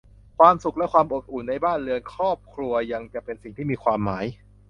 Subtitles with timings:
[0.39, 4.25] ความสุขและความอบอุ่นในบ้านเรือนครอบครัวยังจะเป็นสิ่งที่มีความหมาย